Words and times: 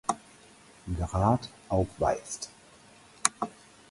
Grad 0.97 1.47
aufweist. 1.69 2.49